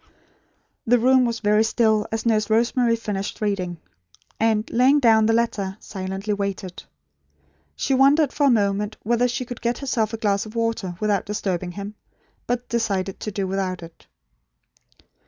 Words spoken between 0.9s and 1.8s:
'"The room was very